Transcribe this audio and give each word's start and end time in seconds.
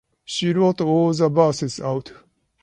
She 0.25 0.51
wrote 0.51 0.81
all 0.81 1.13
the 1.13 1.29
verses 1.29 1.79
out. 1.79 2.11